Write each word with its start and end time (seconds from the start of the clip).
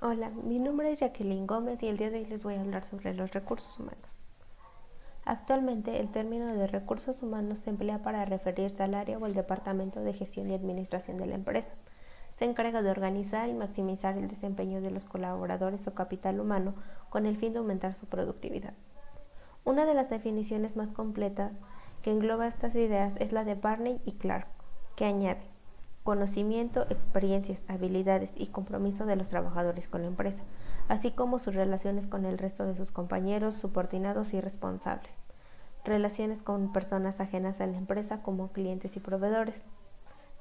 Hola, 0.00 0.30
mi 0.30 0.60
nombre 0.60 0.92
es 0.92 1.00
Jacqueline 1.00 1.48
Gómez 1.48 1.82
y 1.82 1.88
el 1.88 1.96
día 1.96 2.08
de 2.08 2.18
hoy 2.18 2.26
les 2.26 2.44
voy 2.44 2.54
a 2.54 2.60
hablar 2.60 2.84
sobre 2.84 3.14
los 3.14 3.32
recursos 3.32 3.80
humanos. 3.80 4.16
Actualmente 5.24 5.98
el 5.98 6.12
término 6.12 6.46
de 6.54 6.68
recursos 6.68 7.20
humanos 7.20 7.58
se 7.58 7.70
emplea 7.70 8.00
para 8.00 8.24
referirse 8.24 8.80
al 8.84 8.94
área 8.94 9.18
o 9.18 9.26
el 9.26 9.34
departamento 9.34 9.98
de 9.98 10.12
gestión 10.12 10.48
y 10.48 10.54
administración 10.54 11.16
de 11.16 11.26
la 11.26 11.34
empresa. 11.34 11.74
Se 12.36 12.44
encarga 12.44 12.80
de 12.80 12.92
organizar 12.92 13.48
y 13.48 13.54
maximizar 13.54 14.16
el 14.16 14.28
desempeño 14.28 14.80
de 14.80 14.92
los 14.92 15.04
colaboradores 15.04 15.84
o 15.88 15.94
capital 15.94 16.38
humano 16.38 16.74
con 17.10 17.26
el 17.26 17.36
fin 17.36 17.52
de 17.52 17.58
aumentar 17.58 17.96
su 17.96 18.06
productividad. 18.06 18.74
Una 19.64 19.84
de 19.84 19.94
las 19.94 20.10
definiciones 20.10 20.76
más 20.76 20.90
completas 20.90 21.50
que 22.02 22.12
engloba 22.12 22.46
estas 22.46 22.76
ideas 22.76 23.14
es 23.16 23.32
la 23.32 23.42
de 23.42 23.56
Barney 23.56 24.00
y 24.04 24.12
Clark, 24.12 24.46
que 24.94 25.06
añade 25.06 25.57
conocimiento, 26.08 26.86
experiencias, 26.88 27.60
habilidades 27.68 28.32
y 28.34 28.46
compromiso 28.46 29.04
de 29.04 29.14
los 29.14 29.28
trabajadores 29.28 29.88
con 29.88 30.00
la 30.00 30.06
empresa, 30.06 30.42
así 30.88 31.10
como 31.10 31.38
sus 31.38 31.54
relaciones 31.54 32.06
con 32.06 32.24
el 32.24 32.38
resto 32.38 32.64
de 32.64 32.74
sus 32.74 32.90
compañeros, 32.90 33.56
subordinados 33.56 34.32
y 34.32 34.40
responsables, 34.40 35.12
relaciones 35.84 36.42
con 36.42 36.72
personas 36.72 37.20
ajenas 37.20 37.60
a 37.60 37.66
la 37.66 37.76
empresa 37.76 38.22
como 38.22 38.52
clientes 38.52 38.96
y 38.96 39.00
proveedores. 39.00 39.62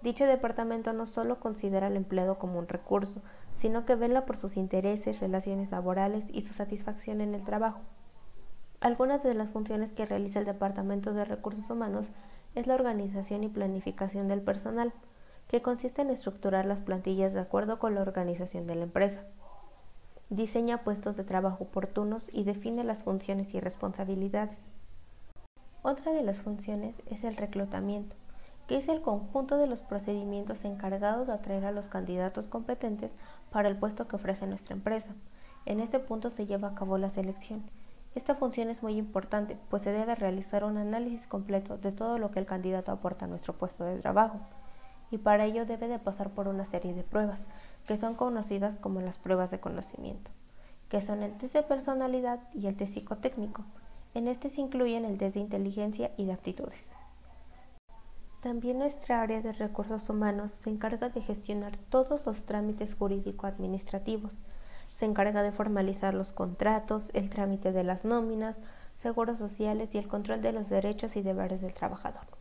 Dicho 0.01 0.23
departamento 0.23 0.93
no 0.93 1.05
solo 1.05 1.41
considera 1.41 1.87
al 1.87 1.97
empleado 1.97 2.39
como 2.39 2.59
un 2.59 2.69
recurso, 2.69 3.21
sino 3.57 3.85
que 3.85 3.95
vela 3.95 4.25
por 4.25 4.37
sus 4.37 4.55
intereses, 4.55 5.19
relaciones 5.19 5.69
laborales 5.69 6.23
y 6.31 6.43
su 6.43 6.53
satisfacción 6.53 7.19
en 7.19 7.35
el 7.35 7.43
trabajo. 7.43 7.81
Algunas 8.79 9.21
de 9.21 9.33
las 9.33 9.49
funciones 9.49 9.91
que 9.91 10.05
realiza 10.05 10.39
el 10.39 10.45
Departamento 10.45 11.13
de 11.13 11.25
Recursos 11.25 11.69
Humanos 11.69 12.07
es 12.55 12.67
la 12.67 12.75
organización 12.75 13.43
y 13.43 13.49
planificación 13.49 14.29
del 14.29 14.39
personal, 14.39 14.93
que 15.47 15.61
consiste 15.61 16.01
en 16.01 16.09
estructurar 16.09 16.65
las 16.65 16.81
plantillas 16.81 17.33
de 17.33 17.39
acuerdo 17.39 17.79
con 17.79 17.95
la 17.95 18.01
organización 18.01 18.67
de 18.67 18.75
la 18.75 18.83
empresa. 18.83 19.21
Diseña 20.29 20.83
puestos 20.83 21.15
de 21.15 21.23
trabajo 21.23 21.63
oportunos 21.63 22.29
y 22.33 22.43
define 22.43 22.83
las 22.83 23.03
funciones 23.03 23.53
y 23.53 23.61
responsabilidades. 23.61 24.57
Otra 25.83 26.11
de 26.11 26.21
las 26.21 26.39
funciones 26.39 27.01
es 27.05 27.23
el 27.23 27.37
reclutamiento, 27.37 28.13
que 28.67 28.77
es 28.77 28.89
el 28.89 29.01
conjunto 29.01 29.57
de 29.57 29.67
los 29.67 29.79
procedimientos 29.79 30.65
encargados 30.65 31.27
de 31.27 31.33
atraer 31.33 31.63
a 31.63 31.71
los 31.71 31.87
candidatos 31.87 32.47
competentes 32.47 33.15
para 33.49 33.69
el 33.69 33.77
puesto 33.77 34.05
que 34.09 34.17
ofrece 34.17 34.47
nuestra 34.47 34.75
empresa. 34.75 35.15
En 35.65 35.79
este 35.79 35.99
punto 35.99 36.29
se 36.29 36.45
lleva 36.45 36.69
a 36.69 36.75
cabo 36.75 36.97
la 36.97 37.09
selección. 37.09 37.63
Esta 38.15 38.35
función 38.35 38.69
es 38.69 38.83
muy 38.83 38.97
importante, 38.97 39.57
pues 39.69 39.83
se 39.83 39.91
debe 39.91 40.15
realizar 40.15 40.65
un 40.65 40.77
análisis 40.77 41.25
completo 41.27 41.77
de 41.77 41.93
todo 41.93 42.17
lo 42.17 42.31
que 42.31 42.39
el 42.39 42.45
candidato 42.45 42.91
aporta 42.91 43.25
a 43.25 43.27
nuestro 43.29 43.53
puesto 43.53 43.85
de 43.85 43.99
trabajo 43.99 44.41
y 45.11 45.17
para 45.17 45.45
ello 45.45 45.65
debe 45.65 45.87
de 45.87 45.99
pasar 45.99 46.31
por 46.31 46.47
una 46.47 46.65
serie 46.65 46.93
de 46.93 47.03
pruebas, 47.03 47.39
que 47.87 47.97
son 47.97 48.15
conocidas 48.15 48.77
como 48.77 49.01
las 49.01 49.17
pruebas 49.17 49.51
de 49.51 49.59
conocimiento, 49.59 50.29
que 50.89 51.01
son 51.01 51.23
el 51.23 51.37
test 51.37 51.53
de 51.53 51.63
personalidad 51.63 52.39
y 52.53 52.67
el 52.67 52.75
test 52.75 52.93
psicotécnico. 52.93 53.63
En 54.13 54.27
este 54.27 54.49
se 54.49 54.61
incluyen 54.61 55.05
el 55.05 55.17
test 55.17 55.35
de 55.35 55.41
inteligencia 55.41 56.11
y 56.17 56.25
de 56.25 56.33
aptitudes. 56.33 56.85
También 58.41 58.79
nuestra 58.79 59.21
área 59.21 59.41
de 59.41 59.51
recursos 59.53 60.09
humanos 60.09 60.51
se 60.63 60.69
encarga 60.69 61.09
de 61.09 61.21
gestionar 61.21 61.77
todos 61.89 62.25
los 62.25 62.41
trámites 62.45 62.93
jurídico-administrativos. 62.93 64.33
Se 64.95 65.05
encarga 65.05 65.43
de 65.43 65.51
formalizar 65.51 66.13
los 66.13 66.31
contratos, 66.31 67.09
el 67.13 67.29
trámite 67.29 67.71
de 67.71 67.83
las 67.83 68.05
nóminas, 68.05 68.55
seguros 68.97 69.37
sociales 69.37 69.93
y 69.93 69.97
el 69.97 70.07
control 70.07 70.41
de 70.41 70.53
los 70.53 70.69
derechos 70.69 71.15
y 71.15 71.21
deberes 71.21 71.61
del 71.61 71.73
trabajador 71.73 72.36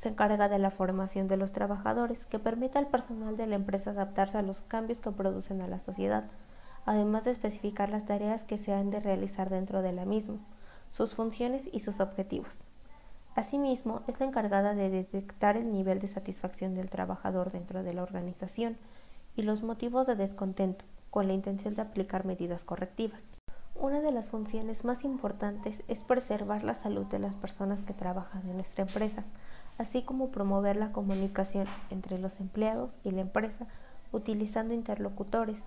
se 0.00 0.08
encarga 0.08 0.48
de 0.48 0.58
la 0.58 0.70
formación 0.70 1.28
de 1.28 1.36
los 1.36 1.52
trabajadores, 1.52 2.24
que 2.26 2.38
permite 2.38 2.78
al 2.78 2.86
personal 2.86 3.36
de 3.36 3.46
la 3.46 3.56
empresa 3.56 3.90
adaptarse 3.90 4.38
a 4.38 4.42
los 4.42 4.60
cambios 4.62 5.00
que 5.00 5.10
producen 5.10 5.60
a 5.60 5.66
la 5.66 5.80
sociedad, 5.80 6.24
además 6.86 7.24
de 7.24 7.32
especificar 7.32 7.90
las 7.90 8.06
tareas 8.06 8.44
que 8.44 8.58
se 8.58 8.72
han 8.72 8.90
de 8.90 9.00
realizar 9.00 9.50
dentro 9.50 9.82
de 9.82 9.92
la 9.92 10.04
misma, 10.04 10.38
sus 10.92 11.14
funciones 11.14 11.68
y 11.72 11.80
sus 11.80 12.00
objetivos. 12.00 12.62
Asimismo, 13.34 14.02
es 14.06 14.18
la 14.18 14.26
encargada 14.26 14.74
de 14.74 14.90
detectar 14.90 15.56
el 15.56 15.72
nivel 15.72 16.00
de 16.00 16.08
satisfacción 16.08 16.74
del 16.74 16.90
trabajador 16.90 17.52
dentro 17.52 17.82
de 17.82 17.94
la 17.94 18.02
organización 18.02 18.76
y 19.36 19.42
los 19.42 19.62
motivos 19.62 20.06
de 20.06 20.16
descontento, 20.16 20.84
con 21.10 21.26
la 21.26 21.34
intención 21.34 21.74
de 21.74 21.82
aplicar 21.82 22.24
medidas 22.24 22.62
correctivas. 22.64 23.22
Una 23.74 24.00
de 24.00 24.10
las 24.10 24.28
funciones 24.28 24.84
más 24.84 25.04
importantes 25.04 25.82
es 25.86 26.00
preservar 26.00 26.64
la 26.64 26.74
salud 26.74 27.06
de 27.06 27.20
las 27.20 27.36
personas 27.36 27.80
que 27.84 27.94
trabajan 27.94 28.42
en 28.48 28.56
nuestra 28.56 28.84
empresa, 28.84 29.22
así 29.78 30.02
como 30.02 30.30
promover 30.30 30.76
la 30.76 30.92
comunicación 30.92 31.66
entre 31.90 32.18
los 32.18 32.38
empleados 32.40 32.98
y 33.04 33.12
la 33.12 33.22
empresa 33.22 33.66
utilizando 34.12 34.74
interlocutores. 34.74 35.62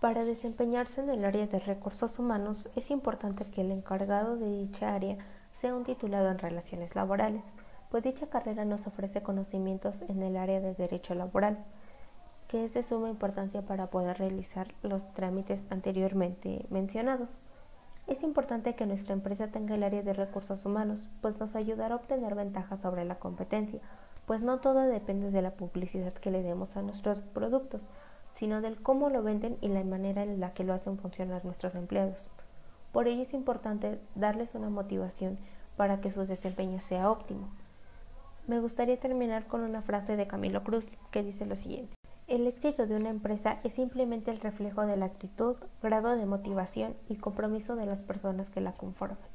Para 0.00 0.24
desempeñarse 0.24 1.02
en 1.02 1.10
el 1.10 1.24
área 1.24 1.46
de 1.46 1.58
recursos 1.58 2.18
humanos 2.18 2.68
es 2.74 2.90
importante 2.90 3.44
que 3.44 3.60
el 3.60 3.70
encargado 3.70 4.36
de 4.36 4.60
dicha 4.60 4.94
área 4.94 5.18
sea 5.60 5.74
un 5.74 5.84
titulado 5.84 6.30
en 6.30 6.38
relaciones 6.38 6.94
laborales, 6.94 7.42
pues 7.90 8.04
dicha 8.04 8.28
carrera 8.28 8.64
nos 8.64 8.86
ofrece 8.86 9.22
conocimientos 9.22 9.94
en 10.08 10.22
el 10.22 10.36
área 10.36 10.60
de 10.60 10.74
derecho 10.74 11.14
laboral, 11.14 11.58
que 12.48 12.64
es 12.64 12.72
de 12.72 12.82
suma 12.82 13.10
importancia 13.10 13.62
para 13.62 13.88
poder 13.88 14.18
realizar 14.18 14.68
los 14.82 15.06
trámites 15.12 15.60
anteriormente 15.70 16.64
mencionados. 16.70 17.28
Es 18.10 18.24
importante 18.24 18.74
que 18.74 18.86
nuestra 18.86 19.14
empresa 19.14 19.52
tenga 19.52 19.76
el 19.76 19.84
área 19.84 20.02
de 20.02 20.12
recursos 20.12 20.66
humanos, 20.66 21.08
pues 21.20 21.38
nos 21.38 21.54
ayudará 21.54 21.94
a 21.94 21.98
obtener 21.98 22.34
ventajas 22.34 22.80
sobre 22.80 23.04
la 23.04 23.20
competencia, 23.20 23.78
pues 24.26 24.40
no 24.40 24.58
todo 24.58 24.80
depende 24.80 25.30
de 25.30 25.40
la 25.40 25.52
publicidad 25.52 26.12
que 26.14 26.32
le 26.32 26.42
demos 26.42 26.76
a 26.76 26.82
nuestros 26.82 27.20
productos, 27.20 27.82
sino 28.34 28.62
del 28.62 28.82
cómo 28.82 29.10
lo 29.10 29.22
venden 29.22 29.58
y 29.60 29.68
la 29.68 29.84
manera 29.84 30.24
en 30.24 30.40
la 30.40 30.52
que 30.54 30.64
lo 30.64 30.74
hacen 30.74 30.98
funcionar 30.98 31.44
nuestros 31.44 31.76
empleados. 31.76 32.18
Por 32.90 33.06
ello 33.06 33.22
es 33.22 33.32
importante 33.32 34.00
darles 34.16 34.56
una 34.56 34.70
motivación 34.70 35.38
para 35.76 36.00
que 36.00 36.10
su 36.10 36.26
desempeño 36.26 36.80
sea 36.80 37.12
óptimo. 37.12 37.48
Me 38.48 38.58
gustaría 38.58 38.98
terminar 38.98 39.46
con 39.46 39.60
una 39.60 39.82
frase 39.82 40.16
de 40.16 40.26
Camilo 40.26 40.64
Cruz 40.64 40.90
que 41.12 41.22
dice 41.22 41.46
lo 41.46 41.54
siguiente. 41.54 41.99
El 42.30 42.46
éxito 42.46 42.86
de 42.86 42.94
una 42.94 43.10
empresa 43.10 43.58
es 43.64 43.74
simplemente 43.74 44.30
el 44.30 44.38
reflejo 44.38 44.86
de 44.86 44.96
la 44.96 45.06
actitud, 45.06 45.56
grado 45.82 46.16
de 46.16 46.26
motivación 46.26 46.94
y 47.08 47.16
compromiso 47.16 47.74
de 47.74 47.86
las 47.86 48.02
personas 48.02 48.48
que 48.50 48.60
la 48.60 48.70
conforman. 48.74 49.29